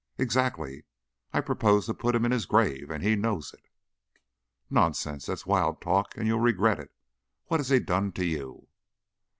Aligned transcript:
"Exactly! 0.17 0.83
I 1.31 1.41
propose 1.41 1.85
to 1.85 1.93
put 1.93 2.15
him 2.15 2.25
in 2.25 2.31
his 2.31 2.47
grave, 2.47 2.89
and 2.89 3.03
he 3.03 3.15
knows 3.15 3.53
it." 3.53 3.67
"Nonsense! 4.67 5.27
That's 5.27 5.45
wild 5.45 5.79
talk 5.79 6.17
and 6.17 6.25
you'll 6.25 6.39
regret 6.39 6.79
it. 6.79 6.91
What 7.49 7.59
has 7.59 7.69
he 7.69 7.77
done 7.79 8.11
to 8.13 8.25
you?" 8.25 8.67